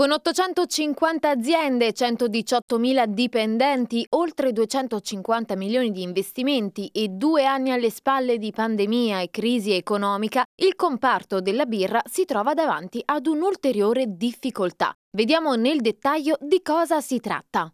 Con 0.00 0.12
850 0.12 1.28
aziende, 1.28 1.92
118.000 1.92 3.04
dipendenti, 3.04 4.06
oltre 4.12 4.50
250 4.50 5.54
milioni 5.56 5.90
di 5.90 6.00
investimenti 6.00 6.86
e 6.86 7.08
due 7.08 7.44
anni 7.44 7.70
alle 7.70 7.90
spalle 7.90 8.38
di 8.38 8.50
pandemia 8.50 9.20
e 9.20 9.28
crisi 9.28 9.72
economica, 9.72 10.42
il 10.62 10.74
comparto 10.74 11.42
della 11.42 11.66
birra 11.66 12.00
si 12.10 12.24
trova 12.24 12.54
davanti 12.54 13.02
ad 13.04 13.26
un'ulteriore 13.26 14.06
difficoltà. 14.16 14.90
Vediamo 15.14 15.54
nel 15.56 15.82
dettaglio 15.82 16.38
di 16.40 16.62
cosa 16.62 17.02
si 17.02 17.20
tratta. 17.20 17.70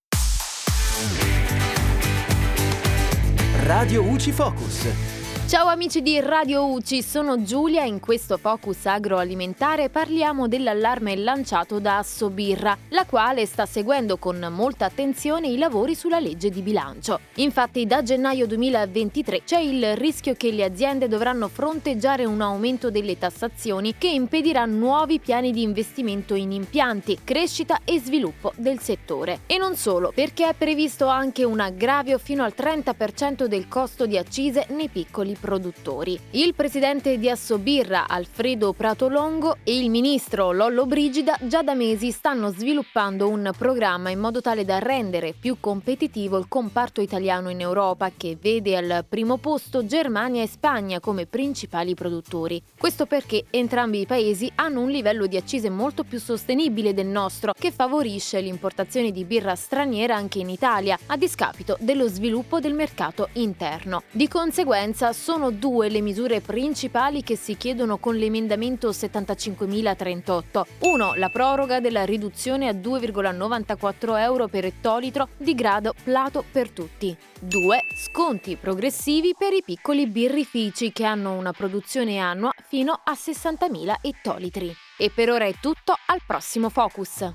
Radio 3.62 4.02
UCI 4.02 4.32
Focus. 4.32 5.15
Ciao 5.48 5.68
amici 5.68 6.02
di 6.02 6.18
Radio 6.18 6.66
UCI, 6.72 7.02
sono 7.02 7.40
Giulia 7.44 7.84
e 7.84 7.86
in 7.86 8.00
questo 8.00 8.36
focus 8.36 8.84
agroalimentare 8.86 9.90
parliamo 9.90 10.48
dell'allarme 10.48 11.14
lanciato 11.14 11.78
da 11.78 11.98
Assobirra, 11.98 12.76
la 12.88 13.04
quale 13.04 13.46
sta 13.46 13.64
seguendo 13.64 14.16
con 14.16 14.44
molta 14.50 14.86
attenzione 14.86 15.46
i 15.46 15.56
lavori 15.56 15.94
sulla 15.94 16.18
legge 16.18 16.50
di 16.50 16.62
bilancio. 16.62 17.20
Infatti 17.36 17.86
da 17.86 18.02
gennaio 18.02 18.48
2023 18.48 19.44
c'è 19.44 19.60
il 19.60 19.94
rischio 19.94 20.34
che 20.34 20.50
le 20.50 20.64
aziende 20.64 21.06
dovranno 21.06 21.46
fronteggiare 21.46 22.24
un 22.24 22.40
aumento 22.40 22.90
delle 22.90 23.16
tassazioni 23.16 23.94
che 23.96 24.08
impedirà 24.08 24.64
nuovi 24.64 25.20
piani 25.20 25.52
di 25.52 25.62
investimento 25.62 26.34
in 26.34 26.50
impianti, 26.50 27.20
crescita 27.22 27.82
e 27.84 28.00
sviluppo 28.00 28.52
del 28.56 28.80
settore. 28.80 29.42
E 29.46 29.58
non 29.58 29.76
solo, 29.76 30.10
perché 30.12 30.48
è 30.48 30.54
previsto 30.54 31.06
anche 31.06 31.44
un 31.44 31.60
aggravio 31.60 32.18
fino 32.18 32.42
al 32.42 32.54
30% 32.56 33.44
del 33.44 33.68
costo 33.68 34.06
di 34.06 34.18
accise 34.18 34.66
nei 34.70 34.88
piccoli 34.88 35.34
produttori. 35.38 36.18
Il 36.32 36.54
presidente 36.54 37.18
di 37.18 37.30
Assobirra, 37.30 38.08
Alfredo 38.08 38.72
Pratolongo, 38.72 39.58
e 39.62 39.78
il 39.78 39.90
ministro 39.90 40.52
Lollo 40.52 40.86
Brigida 40.86 41.36
già 41.42 41.62
da 41.62 41.74
mesi 41.74 42.10
stanno 42.10 42.50
sviluppando 42.50 43.28
un 43.28 43.50
programma 43.56 44.10
in 44.10 44.18
modo 44.18 44.40
tale 44.40 44.64
da 44.64 44.78
rendere 44.78 45.34
più 45.38 45.58
competitivo 45.60 46.36
il 46.38 46.46
comparto 46.48 47.00
italiano 47.00 47.50
in 47.50 47.60
Europa, 47.60 48.10
che 48.16 48.36
vede 48.40 48.76
al 48.76 49.04
primo 49.08 49.36
posto 49.36 49.84
Germania 49.84 50.42
e 50.42 50.48
Spagna 50.48 51.00
come 51.00 51.26
principali 51.26 51.94
produttori. 51.94 52.62
Questo 52.78 53.06
perché 53.06 53.44
entrambi 53.50 54.00
i 54.00 54.06
paesi 54.06 54.50
hanno 54.56 54.80
un 54.80 54.90
livello 54.90 55.26
di 55.26 55.36
accise 55.36 55.70
molto 55.70 56.04
più 56.04 56.18
sostenibile 56.18 56.94
del 56.94 57.06
nostro, 57.06 57.52
che 57.52 57.70
favorisce 57.70 58.40
l'importazione 58.40 59.12
di 59.12 59.24
birra 59.24 59.54
straniera 59.54 60.14
anche 60.16 60.38
in 60.38 60.48
Italia, 60.48 60.98
a 61.06 61.16
discapito 61.16 61.76
dello 61.80 62.08
sviluppo 62.08 62.60
del 62.60 62.74
mercato 62.74 63.28
interno. 63.34 64.02
Di 64.10 64.28
conseguenza, 64.28 65.12
sono 65.26 65.50
due 65.50 65.88
le 65.88 66.02
misure 66.02 66.40
principali 66.40 67.24
che 67.24 67.34
si 67.34 67.56
chiedono 67.56 67.96
con 67.96 68.14
l'emendamento 68.14 68.90
75.038. 68.90 70.62
Uno, 70.82 71.14
la 71.14 71.30
proroga 71.30 71.80
della 71.80 72.04
riduzione 72.04 72.68
a 72.68 72.72
2,94 72.72 74.20
euro 74.20 74.46
per 74.46 74.66
ettolitro 74.66 75.30
di 75.36 75.56
grado 75.56 75.94
plato 76.00 76.44
per 76.48 76.70
tutti. 76.70 77.16
2. 77.40 77.78
Sconti 77.96 78.54
progressivi 78.54 79.34
per 79.36 79.52
i 79.52 79.64
piccoli 79.64 80.06
birrifici 80.06 80.92
che 80.92 81.02
hanno 81.02 81.32
una 81.32 81.50
produzione 81.50 82.18
annua 82.18 82.52
fino 82.68 82.92
a 82.92 83.12
60.000 83.12 83.94
ettolitri. 84.02 84.72
E 84.96 85.10
per 85.12 85.30
ora 85.30 85.46
è 85.46 85.54
tutto, 85.60 85.96
al 86.06 86.20
prossimo 86.24 86.68
Focus. 86.68 87.34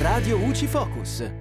Radio 0.00 0.38
UCI 0.38 0.66
Focus. 0.66 1.39